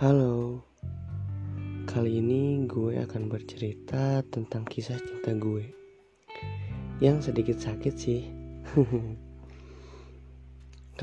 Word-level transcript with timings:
Halo, 0.00 0.64
kali 1.84 2.24
ini 2.24 2.64
gue 2.64 3.04
akan 3.04 3.28
bercerita 3.28 4.24
tentang 4.32 4.64
kisah 4.64 4.96
cinta 4.96 5.36
gue 5.36 5.76
yang 7.04 7.20
sedikit 7.20 7.60
sakit 7.60 7.94
sih. 8.00 8.24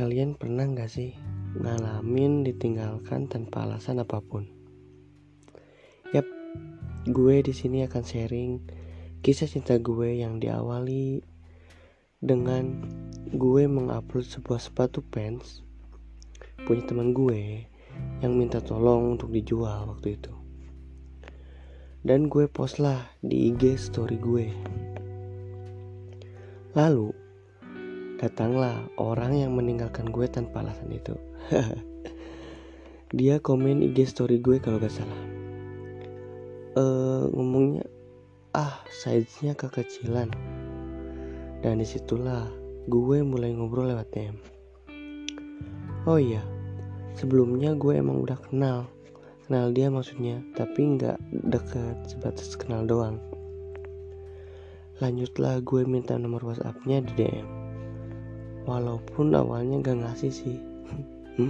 Kalian 0.01 0.33
pernah 0.33 0.65
gak 0.73 0.89
sih 0.89 1.13
ngalamin 1.61 2.41
ditinggalkan 2.41 3.29
tanpa 3.29 3.69
alasan 3.69 4.01
apa 4.01 4.17
pun? 4.17 4.49
Yap, 6.17 6.25
gue 7.05 7.45
di 7.45 7.53
sini 7.53 7.85
akan 7.85 8.01
sharing 8.01 8.65
kisah 9.21 9.45
cinta 9.45 9.77
gue 9.77 10.25
yang 10.25 10.41
diawali 10.41 11.21
dengan 12.17 12.81
gue 13.29 13.63
mengupload 13.69 14.25
sebuah 14.25 14.57
sepatu 14.57 15.05
pants 15.05 15.61
punya 16.65 16.81
teman 16.89 17.13
gue 17.13 17.69
yang 18.21 18.33
minta 18.33 18.57
tolong 18.57 19.17
untuk 19.17 19.29
dijual 19.29 19.93
waktu 19.93 20.17
itu. 20.17 20.33
Dan 22.01 22.31
gue 22.31 22.47
post 22.49 22.79
lah 22.81 23.03
di 23.19 23.51
IG 23.51 23.77
story 23.77 24.17
gue. 24.17 24.47
Lalu 26.73 27.09
datanglah 28.17 28.85
orang 28.97 29.37
yang 29.37 29.53
meninggalkan 29.53 30.09
gue 30.09 30.25
tanpa 30.25 30.65
alasan 30.65 30.89
itu. 30.93 31.13
Dia 33.17 33.37
komen 33.37 33.85
IG 33.85 34.09
story 34.09 34.41
gue 34.41 34.57
kalau 34.57 34.81
gak 34.81 34.93
salah. 34.93 35.21
Eh 36.77 37.23
ngomongnya 37.33 37.85
ah 38.57 38.81
size-nya 38.89 39.53
kekecilan. 39.53 40.33
Dan 41.61 41.81
di 41.81 41.85
situlah 41.85 42.49
gue 42.87 43.17
mulai 43.19 43.51
ngobrol 43.51 43.91
lewat 43.91 44.07
DM. 44.15 44.37
Oh 46.07 46.15
iya, 46.15 46.39
sebelumnya 47.17 47.73
gue 47.73 47.97
emang 47.97 48.21
udah 48.21 48.39
kenal. 48.47 48.87
Kenal 49.43 49.73
dia 49.73 49.89
maksudnya 49.89 50.39
tapi 50.53 50.95
nggak 50.95 51.17
deket 51.51 51.97
sebatas 52.07 52.53
kenal 52.55 52.85
doang. 52.85 53.17
Lanjutlah 54.97 55.61
gue 55.61 55.83
minta 55.83 56.17
nomor 56.17 56.41
whatsappnya 56.41 57.01
di 57.01 57.11
DM 57.17 57.47
walaupun 58.67 59.31
awalnya 59.31 59.79
gak 59.79 60.03
ngasih 60.03 60.29
sih. 60.29 60.57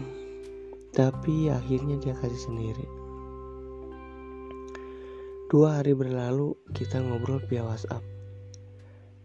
Tapi 0.97 1.49
akhirnya 1.49 1.97
dia 1.97 2.13
kasih 2.13 2.41
sendiri. 2.41 2.85
Dua 5.49 5.81
hari 5.81 5.97
berlalu 5.97 6.53
kita 6.77 7.01
ngobrol 7.01 7.41
via 7.49 7.65
whatsapp. 7.65 8.05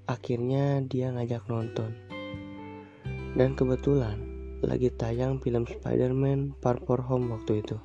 Akhirnya 0.09 0.81
dia 0.83 1.13
ngajak 1.13 1.47
nonton. 1.47 1.93
Dan 3.33 3.57
kebetulan 3.57 4.32
lagi 4.63 4.95
tayang 4.95 5.43
film 5.43 5.67
Spider-Man 5.67 6.55
Far 6.63 6.79
From 6.87 7.03
Home 7.11 7.27
waktu 7.35 7.67
itu. 7.67 7.77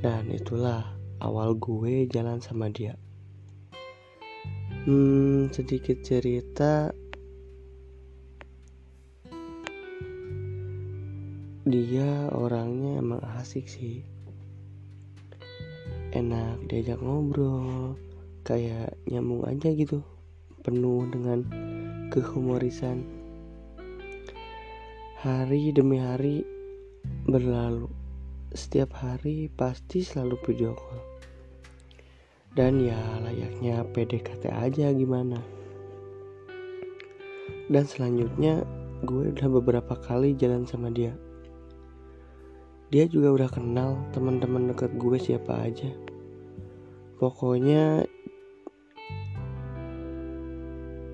Dan 0.00 0.32
itulah 0.32 0.88
awal 1.20 1.54
gue 1.60 2.08
jalan 2.08 2.40
sama 2.40 2.72
dia. 2.72 2.96
Hmm, 4.88 5.52
sedikit 5.54 6.02
cerita 6.02 6.90
dia 11.62 12.26
orangnya 12.34 12.98
emang 12.98 13.22
asik 13.38 13.70
sih 13.70 14.02
enak 16.10 16.58
diajak 16.66 16.98
ngobrol 16.98 17.94
kayak 18.42 18.98
nyambung 19.06 19.46
aja 19.46 19.70
gitu 19.70 20.02
penuh 20.66 21.06
dengan 21.14 21.46
kehumorisan 22.10 23.21
Hari 25.22 25.70
demi 25.70 26.02
hari 26.02 26.42
berlalu. 27.30 27.86
Setiap 28.58 28.90
hari 28.98 29.46
pasti 29.54 30.02
selalu 30.02 30.34
video 30.42 30.74
call. 30.74 30.98
Dan 32.58 32.82
ya 32.82 32.98
layaknya 33.22 33.86
PDKT 33.86 34.50
aja 34.50 34.90
gimana. 34.90 35.38
Dan 37.70 37.86
selanjutnya 37.86 38.66
gue 39.06 39.30
udah 39.30 39.46
beberapa 39.62 39.94
kali 39.94 40.34
jalan 40.34 40.66
sama 40.66 40.90
dia. 40.90 41.14
Dia 42.90 43.06
juga 43.06 43.30
udah 43.30 43.50
kenal 43.54 44.02
teman-teman 44.10 44.74
deket 44.74 44.90
gue 44.98 45.22
siapa 45.22 45.70
aja. 45.70 45.94
Pokoknya 47.22 48.10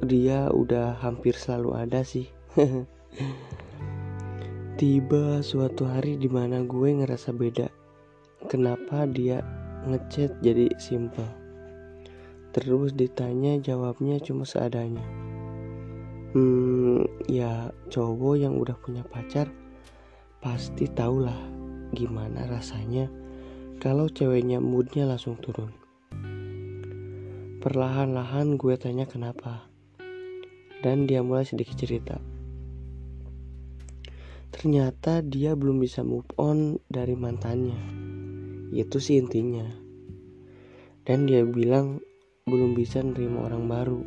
dia 0.00 0.48
udah 0.48 0.96
hampir 0.96 1.36
selalu 1.36 1.76
ada 1.76 2.00
sih. 2.00 2.24
Tiba 4.78 5.42
suatu 5.42 5.90
hari 5.90 6.14
di 6.14 6.30
mana 6.30 6.62
gue 6.62 7.02
ngerasa 7.02 7.34
beda. 7.34 7.66
Kenapa 8.46 9.10
dia 9.10 9.42
ngechat 9.82 10.38
jadi 10.38 10.70
simple? 10.78 11.26
Terus 12.54 12.94
ditanya 12.94 13.58
jawabnya 13.58 14.22
cuma 14.22 14.46
seadanya. 14.46 15.02
Hmm, 16.30 17.10
ya 17.26 17.74
cowok 17.90 18.38
yang 18.38 18.54
udah 18.54 18.78
punya 18.78 19.02
pacar 19.02 19.50
pasti 20.38 20.86
tahulah 20.86 21.34
gimana 21.90 22.46
rasanya 22.46 23.10
kalau 23.82 24.06
ceweknya 24.06 24.62
moodnya 24.62 25.10
langsung 25.10 25.34
turun. 25.42 25.74
Perlahan-lahan 27.58 28.54
gue 28.54 28.78
tanya 28.78 29.10
kenapa. 29.10 29.66
Dan 30.86 31.10
dia 31.10 31.26
mulai 31.26 31.42
sedikit 31.42 31.74
cerita. 31.74 32.37
Ternyata 34.58 35.22
dia 35.22 35.54
belum 35.54 35.78
bisa 35.78 36.02
move 36.02 36.26
on 36.34 36.82
dari 36.90 37.14
mantannya. 37.14 37.78
Itu 38.74 38.98
sih 38.98 39.22
intinya. 39.22 39.70
Dan 41.06 41.30
dia 41.30 41.46
bilang 41.46 42.02
belum 42.42 42.74
bisa 42.74 42.98
nerima 43.06 43.46
orang 43.46 43.70
baru. 43.70 44.02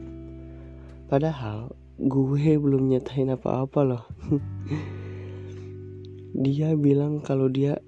Padahal 1.07 1.72
gue 1.95 2.59
belum 2.59 2.91
nyatain 2.91 3.31
apa-apa 3.31 3.79
loh. 3.79 4.03
dia 6.44 6.75
bilang 6.75 7.23
kalau 7.23 7.47
dia 7.47 7.79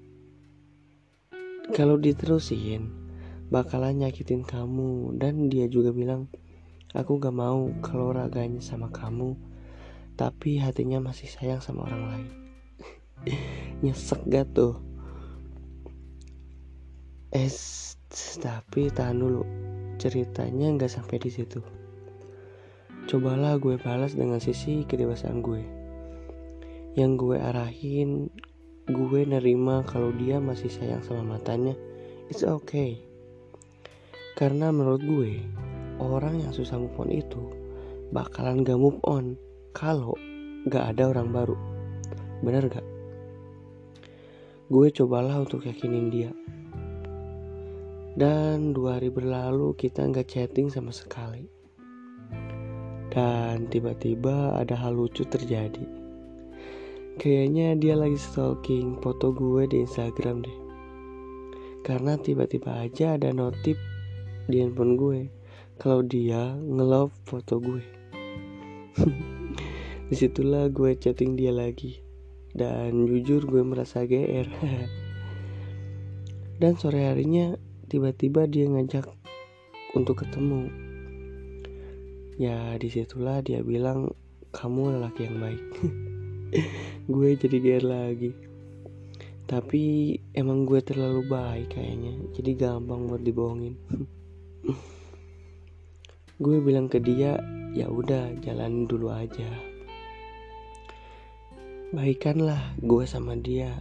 kalau 1.76 2.00
diterusin 2.00 2.88
bakalan 3.52 4.04
nyakitin 4.04 4.40
kamu 4.40 5.20
dan 5.20 5.52
dia 5.52 5.68
juga 5.68 5.92
bilang 5.92 6.32
aku 6.96 7.20
gak 7.20 7.32
mau 7.32 7.68
kalau 7.84 8.12
raganya 8.12 8.60
sama 8.64 8.88
kamu 8.88 9.36
tapi 10.16 10.60
hatinya 10.60 11.00
masih 11.00 11.28
sayang 11.28 11.60
sama 11.60 11.88
orang 11.88 12.04
lain 12.08 12.43
nyesek 13.84 14.20
gak 14.28 14.52
tuh? 14.52 14.80
Eh 17.34 17.50
tapi 18.38 18.94
tahan 18.94 19.18
dulu 19.18 19.42
ceritanya 19.98 20.70
nggak 20.78 20.92
sampai 20.92 21.18
di 21.18 21.30
situ. 21.34 21.58
Cobalah 23.10 23.58
gue 23.58 23.74
balas 23.76 24.14
dengan 24.14 24.38
sisi 24.38 24.86
kedewasaan 24.86 25.42
gue. 25.42 25.62
Yang 26.94 27.12
gue 27.20 27.36
arahin 27.42 28.30
gue 28.86 29.20
nerima 29.26 29.82
kalau 29.82 30.14
dia 30.14 30.38
masih 30.38 30.70
sayang 30.70 31.02
sama 31.02 31.36
matanya. 31.36 31.74
It's 32.30 32.46
okay. 32.46 33.02
Karena 34.38 34.70
menurut 34.70 35.02
gue 35.02 35.42
orang 35.98 36.42
yang 36.42 36.52
susah 36.54 36.78
move 36.78 36.94
on 36.98 37.10
itu 37.10 37.42
bakalan 38.14 38.62
gak 38.62 38.78
move 38.78 38.98
on 39.02 39.34
kalau 39.74 40.14
gak 40.70 40.94
ada 40.94 41.10
orang 41.10 41.34
baru. 41.34 41.58
Bener 42.46 42.70
gak 42.70 42.93
Gue 44.74 44.90
cobalah 44.90 45.38
untuk 45.38 45.70
yakinin 45.70 46.10
dia. 46.10 46.34
Dan 48.18 48.74
dua 48.74 48.98
hari 48.98 49.06
berlalu 49.06 49.70
kita 49.78 50.02
nggak 50.02 50.26
chatting 50.26 50.66
sama 50.66 50.90
sekali. 50.90 51.46
Dan 53.06 53.70
tiba-tiba 53.70 54.58
ada 54.58 54.74
hal 54.74 54.98
lucu 54.98 55.22
terjadi. 55.30 55.86
Kayaknya 57.22 57.78
dia 57.78 57.94
lagi 57.94 58.18
stalking 58.18 58.98
foto 58.98 59.30
gue 59.30 59.70
di 59.70 59.86
Instagram 59.86 60.42
deh. 60.42 60.58
Karena 61.86 62.18
tiba-tiba 62.18 62.74
aja 62.82 63.14
ada 63.14 63.30
notif 63.30 63.78
di 64.50 64.58
handphone 64.58 64.98
gue 64.98 65.30
kalau 65.78 66.02
dia 66.02 66.50
nge-love 66.50 67.14
foto 67.22 67.62
gue. 67.62 67.84
Di 70.10 70.18
situlah 70.18 70.66
gue 70.66 70.98
chatting 70.98 71.38
dia 71.38 71.54
lagi 71.54 72.03
dan 72.54 73.10
jujur 73.10 73.42
gue 73.50 73.66
merasa 73.66 74.06
GR 74.06 74.46
dan 76.62 76.78
sore 76.78 77.10
harinya 77.10 77.58
tiba-tiba 77.90 78.46
dia 78.46 78.70
ngajak 78.70 79.10
untuk 79.94 80.26
ketemu. 80.26 80.68
Ya 82.34 82.74
di 82.78 82.90
situlah 82.90 83.40
dia 83.42 83.62
bilang 83.62 84.10
kamu 84.50 84.98
lelaki 84.98 85.30
yang 85.30 85.38
baik. 85.38 85.62
Gue 87.14 87.38
jadi 87.38 87.56
GR 87.58 87.84
lagi. 87.86 88.30
Tapi 89.44 90.16
emang 90.34 90.66
gue 90.66 90.80
terlalu 90.82 91.22
baik 91.28 91.78
kayaknya 91.78 92.14
jadi 92.34 92.50
gampang 92.54 93.06
buat 93.06 93.22
dibohongin. 93.22 93.78
Gue 96.42 96.58
bilang 96.58 96.90
ke 96.90 96.98
dia 96.98 97.38
ya 97.74 97.86
udah 97.86 98.34
jalan 98.42 98.90
dulu 98.90 99.14
aja 99.14 99.73
baikanlah 101.94 102.74
gue 102.82 103.06
sama 103.06 103.38
dia. 103.38 103.78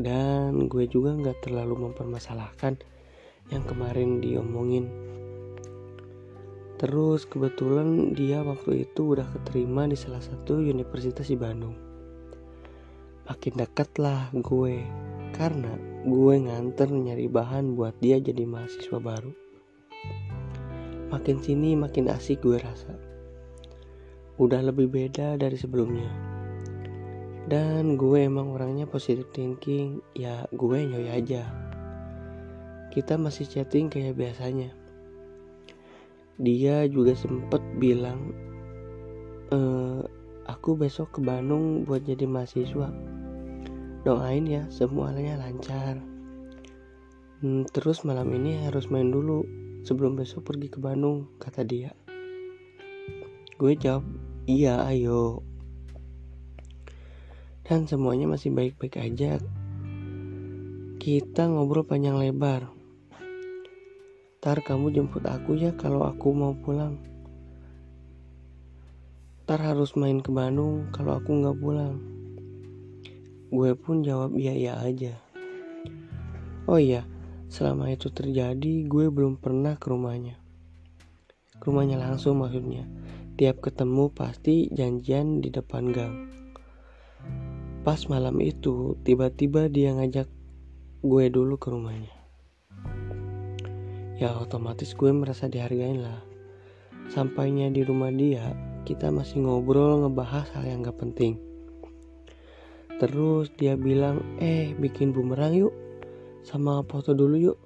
Dan 0.00 0.72
gue 0.72 0.88
juga 0.88 1.12
nggak 1.12 1.44
terlalu 1.44 1.88
mempermasalahkan 1.88 2.80
yang 3.52 3.62
kemarin 3.68 4.24
diomongin. 4.24 4.88
Terus 6.76 7.24
kebetulan 7.28 8.12
dia 8.12 8.44
waktu 8.44 8.88
itu 8.88 9.16
udah 9.16 9.28
keterima 9.36 9.88
di 9.88 9.96
salah 9.96 10.20
satu 10.20 10.60
universitas 10.60 11.28
di 11.28 11.36
Bandung. 11.36 11.76
Makin 13.28 13.54
deket 13.56 13.96
lah 14.00 14.32
gue 14.32 14.84
karena 15.36 15.72
gue 16.04 16.34
nganter 16.40 16.88
nyari 16.88 17.28
bahan 17.28 17.76
buat 17.76 17.96
dia 18.00 18.20
jadi 18.20 18.44
mahasiswa 18.44 19.00
baru. 19.00 19.32
Makin 21.12 21.36
sini 21.40 21.72
makin 21.76 22.12
asik 22.12 22.44
gue 22.44 22.60
rasa. 22.60 22.92
Udah 24.36 24.60
lebih 24.60 24.92
beda 24.92 25.40
dari 25.40 25.56
sebelumnya 25.56 26.35
dan 27.46 27.94
gue 27.94 28.26
emang 28.26 28.50
orangnya 28.50 28.90
positive 28.90 29.30
thinking. 29.30 30.02
Ya 30.18 30.50
gue 30.50 30.78
nyoy 30.82 31.06
aja. 31.14 31.46
Kita 32.90 33.14
masih 33.14 33.46
chatting 33.46 33.86
kayak 33.86 34.18
biasanya. 34.18 34.74
Dia 36.42 36.84
juga 36.90 37.14
sempet 37.14 37.62
bilang 37.78 38.34
e, 39.54 39.58
aku 40.50 40.74
besok 40.74 41.14
ke 41.16 41.20
Bandung 41.22 41.86
buat 41.86 42.02
jadi 42.02 42.26
mahasiswa. 42.26 42.90
Doain 44.02 44.44
ya 44.46 44.66
semuanya 44.66 45.38
lancar. 45.38 46.02
Hmm, 47.40 47.62
terus 47.70 48.02
malam 48.02 48.26
ini 48.34 48.66
harus 48.66 48.90
main 48.90 49.14
dulu 49.14 49.46
sebelum 49.86 50.18
besok 50.18 50.50
pergi 50.50 50.66
ke 50.66 50.78
Bandung 50.82 51.30
kata 51.38 51.62
dia. 51.62 51.94
Gue 53.54 53.78
jawab 53.78 54.02
iya 54.50 54.82
ayo 54.90 55.46
dan 57.66 57.82
semuanya 57.90 58.30
masih 58.30 58.54
baik-baik 58.54 58.94
aja. 59.02 59.42
Kita 61.02 61.50
ngobrol 61.50 61.82
panjang 61.82 62.14
lebar. 62.14 62.70
Tar 64.38 64.62
kamu 64.62 64.94
jemput 64.94 65.26
aku 65.26 65.58
ya 65.58 65.74
kalau 65.74 66.06
aku 66.06 66.30
mau 66.30 66.54
pulang. 66.54 67.02
Tar 69.50 69.58
harus 69.58 69.98
main 69.98 70.22
ke 70.22 70.30
Bandung 70.30 70.86
kalau 70.94 71.18
aku 71.18 71.30
nggak 71.34 71.58
pulang. 71.58 71.98
Gue 73.50 73.74
pun 73.74 74.06
jawab 74.06 74.38
iya 74.38 74.54
iya 74.54 74.72
aja. 74.78 75.18
Oh 76.70 76.78
iya, 76.78 77.02
selama 77.50 77.90
itu 77.90 78.10
terjadi 78.10 78.86
gue 78.86 79.06
belum 79.10 79.42
pernah 79.42 79.74
ke 79.78 79.90
rumahnya. 79.90 80.38
Ke 81.58 81.70
rumahnya 81.70 81.98
langsung 81.98 82.38
maksudnya. 82.42 82.86
Tiap 83.34 83.58
ketemu 83.58 84.10
pasti 84.14 84.70
janjian 84.70 85.42
di 85.42 85.50
depan 85.50 85.90
gang. 85.90 86.14
Pas 87.86 88.02
malam 88.10 88.42
itu, 88.42 88.98
tiba-tiba 89.06 89.70
dia 89.70 89.94
ngajak 89.94 90.26
gue 91.06 91.24
dulu 91.30 91.54
ke 91.54 91.70
rumahnya. 91.70 92.18
Ya 94.18 94.34
otomatis 94.34 94.90
gue 94.90 95.14
merasa 95.14 95.46
dihargain 95.46 96.02
lah. 96.02 96.18
Sampainya 97.06 97.70
di 97.70 97.86
rumah 97.86 98.10
dia, 98.10 98.58
kita 98.82 99.14
masih 99.14 99.46
ngobrol 99.46 100.02
ngebahas 100.02 100.50
hal 100.58 100.66
yang 100.66 100.82
gak 100.82 100.98
penting. 100.98 101.38
Terus 102.98 103.54
dia 103.54 103.78
bilang, 103.78 104.18
eh 104.42 104.74
bikin 104.74 105.14
bumerang 105.14 105.54
yuk, 105.54 105.74
sama 106.42 106.82
foto 106.90 107.14
dulu 107.14 107.38
yuk. 107.38 107.58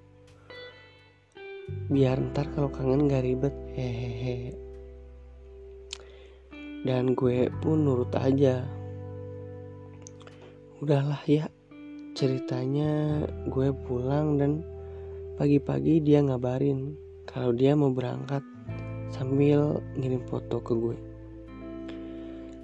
Biar 1.88 2.20
ntar 2.28 2.52
kalau 2.52 2.69
kangen 2.69 3.08
gak 3.08 3.25
ribet, 3.25 3.56
hehehe. 3.72 4.52
Dan 6.84 7.17
gue 7.17 7.49
pun 7.64 7.88
nurut 7.88 8.12
aja, 8.20 8.80
udahlah 10.81 11.21
ya 11.29 11.44
ceritanya 12.17 13.21
gue 13.53 13.69
pulang 13.85 14.41
dan 14.41 14.65
pagi-pagi 15.37 16.00
dia 16.00 16.25
ngabarin 16.25 16.97
kalau 17.29 17.53
dia 17.53 17.77
mau 17.77 17.93
berangkat 17.93 18.41
sambil 19.12 19.85
ngirim 20.00 20.25
foto 20.25 20.56
ke 20.65 20.73
gue. 20.73 20.97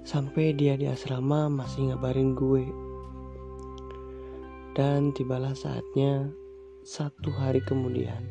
Sampai 0.01 0.57
dia 0.57 0.73
di 0.73 0.89
asrama 0.89 1.45
masih 1.45 1.93
ngabarin 1.93 2.33
gue. 2.33 2.65
Dan 4.73 5.13
tibalah 5.13 5.53
saatnya 5.53 6.33
satu 6.81 7.29
hari 7.37 7.61
kemudian 7.69 8.25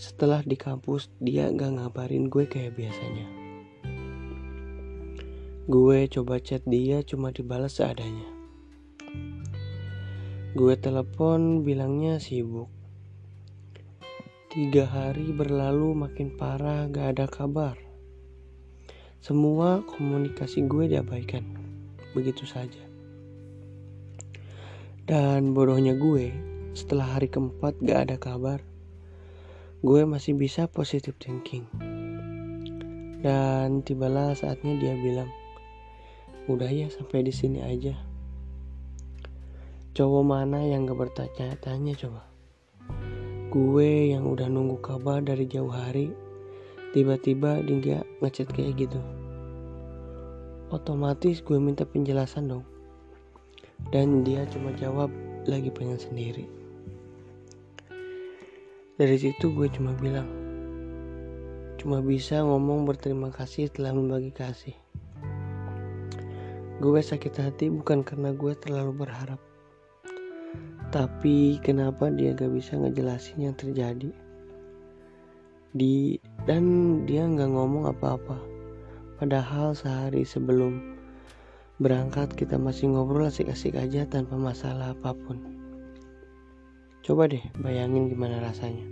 setelah 0.00 0.40
di 0.40 0.56
kampus 0.56 1.12
dia 1.20 1.52
gak 1.52 1.76
ngabarin 1.76 2.32
gue 2.32 2.48
kayak 2.48 2.72
biasanya. 2.72 3.28
Gue 5.68 6.08
coba 6.08 6.40
chat 6.40 6.64
dia 6.64 7.04
cuma 7.04 7.28
dibalas 7.36 7.76
seadanya 7.76 8.39
Gue 10.50 10.74
telepon 10.74 11.62
bilangnya 11.62 12.18
sibuk. 12.18 12.66
Tiga 14.50 14.82
hari 14.82 15.30
berlalu 15.30 15.94
makin 15.94 16.34
parah 16.34 16.90
gak 16.90 17.14
ada 17.14 17.30
kabar. 17.30 17.78
Semua 19.22 19.86
komunikasi 19.86 20.66
gue 20.66 20.90
diabaikan. 20.90 21.46
Begitu 22.18 22.50
saja. 22.50 22.82
Dan 25.06 25.54
bodohnya 25.54 25.94
gue, 25.94 26.34
setelah 26.74 27.14
hari 27.14 27.30
keempat 27.30 27.78
gak 27.86 28.10
ada 28.10 28.16
kabar, 28.18 28.58
gue 29.86 30.02
masih 30.02 30.34
bisa 30.34 30.66
positive 30.66 31.14
thinking. 31.22 31.62
Dan 33.22 33.86
tibalah 33.86 34.34
saatnya 34.34 34.74
dia 34.82 34.98
bilang, 34.98 35.30
udah 36.50 36.74
ya 36.74 36.90
sampai 36.90 37.22
di 37.22 37.30
sini 37.30 37.62
aja. 37.62 38.09
Cowok 39.90 40.22
mana 40.22 40.62
yang 40.62 40.86
gak 40.86 41.02
bertanya-tanya 41.02 41.98
coba? 41.98 42.22
Gue 43.50 44.14
yang 44.14 44.30
udah 44.30 44.46
nunggu 44.46 44.78
kabar 44.78 45.18
dari 45.18 45.50
jauh 45.50 45.66
hari, 45.66 46.14
tiba-tiba 46.94 47.58
dia 47.66 48.06
ngechat 48.22 48.54
kayak 48.54 48.86
gitu. 48.86 49.02
Otomatis 50.70 51.42
gue 51.42 51.58
minta 51.58 51.82
penjelasan 51.82 52.46
dong. 52.46 52.62
Dan 53.90 54.22
dia 54.22 54.46
cuma 54.54 54.70
jawab 54.78 55.10
lagi 55.50 55.74
pengen 55.74 55.98
sendiri. 55.98 56.46
Dari 58.94 59.16
situ 59.18 59.50
gue 59.50 59.66
cuma 59.74 59.90
bilang, 59.98 60.30
cuma 61.82 61.98
bisa 61.98 62.46
ngomong 62.46 62.86
berterima 62.86 63.34
kasih 63.34 63.66
telah 63.74 63.90
membagi 63.90 64.30
kasih. 64.30 64.76
Gue 66.78 67.02
sakit 67.02 67.34
hati 67.42 67.66
bukan 67.74 68.06
karena 68.06 68.30
gue 68.30 68.54
terlalu 68.54 69.02
berharap, 69.02 69.42
tapi 70.90 71.62
kenapa 71.62 72.10
dia 72.10 72.34
gak 72.34 72.50
bisa 72.50 72.74
ngejelasin 72.74 73.46
yang 73.46 73.54
terjadi? 73.54 74.10
Di 75.70 76.18
dan 76.50 76.64
dia 77.06 77.22
nggak 77.30 77.46
ngomong 77.46 77.86
apa-apa. 77.86 78.34
Padahal 79.22 79.78
sehari 79.78 80.26
sebelum 80.26 80.98
berangkat 81.78 82.34
kita 82.34 82.58
masih 82.58 82.90
ngobrol 82.90 83.30
asik-asik 83.30 83.78
aja 83.78 84.02
tanpa 84.10 84.34
masalah 84.34 84.90
apa 84.98 85.14
pun. 85.14 85.38
Coba 87.06 87.30
deh 87.30 87.44
bayangin 87.62 88.10
gimana 88.10 88.42
rasanya. 88.42 88.82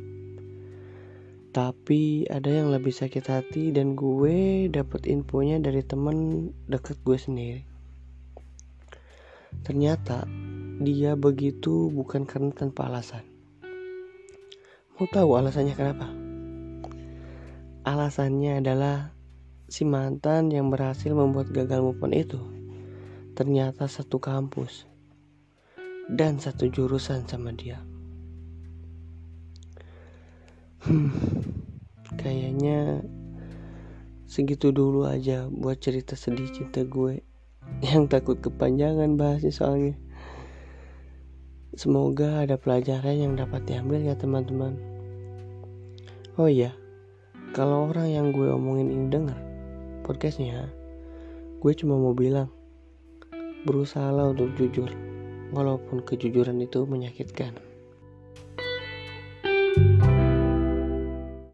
Tapi 1.50 2.30
ada 2.30 2.46
yang 2.46 2.70
lebih 2.70 2.94
sakit 2.94 3.26
hati 3.26 3.74
dan 3.74 3.98
gue 3.98 4.70
dapet 4.70 5.10
infonya 5.10 5.58
dari 5.58 5.82
temen 5.82 6.48
deket 6.70 7.02
gue 7.02 7.18
sendiri. 7.18 7.62
Ternyata 9.66 10.22
dia 10.78 11.18
begitu 11.18 11.90
bukan 11.90 12.22
karena 12.22 12.54
tanpa 12.54 12.86
alasan. 12.86 13.26
Mau 14.94 15.06
tahu 15.10 15.34
alasannya 15.34 15.74
kenapa? 15.74 16.06
Alasannya 17.82 18.62
adalah 18.62 19.10
si 19.66 19.82
mantan 19.82 20.54
yang 20.54 20.70
berhasil 20.70 21.10
membuat 21.10 21.50
gagal 21.50 21.82
move 21.82 22.00
on 22.00 22.14
itu 22.14 22.40
ternyata 23.34 23.86
satu 23.86 24.18
kampus 24.18 24.86
dan 26.10 26.42
satu 26.42 26.66
jurusan 26.66 27.26
sama 27.26 27.54
dia. 27.54 27.78
Hmm, 30.82 31.10
kayaknya 32.22 33.02
segitu 34.30 34.70
dulu 34.70 35.06
aja 35.10 35.46
buat 35.50 35.78
cerita 35.82 36.14
sedih 36.14 36.50
cinta 36.54 36.86
gue 36.86 37.22
yang 37.84 38.06
takut 38.06 38.38
kepanjangan 38.38 39.18
bahasnya 39.18 39.52
soalnya. 39.52 39.94
Semoga 41.78 42.42
ada 42.42 42.58
pelajaran 42.58 43.14
yang 43.14 43.32
dapat 43.38 43.62
diambil 43.62 44.02
ya 44.02 44.18
teman-teman. 44.18 44.74
Oh 46.34 46.50
iya, 46.50 46.74
kalau 47.54 47.94
orang 47.94 48.10
yang 48.10 48.26
gue 48.34 48.50
omongin 48.50 48.90
ini 48.90 49.06
dengar 49.06 49.38
podcastnya, 50.02 50.66
gue 51.62 51.72
cuma 51.78 51.94
mau 51.94 52.18
bilang, 52.18 52.50
berusahalah 53.62 54.34
untuk 54.34 54.58
jujur, 54.58 54.90
walaupun 55.54 56.02
kejujuran 56.02 56.58
itu 56.58 56.82
menyakitkan. 56.82 57.54